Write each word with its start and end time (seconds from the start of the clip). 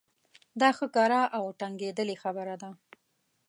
دا 0.59 0.69
ښه 0.77 0.87
کره 0.95 1.21
او 1.37 1.43
ټنګېدلې 1.59 2.15
خبره 2.23 2.55
ده. 2.61 2.69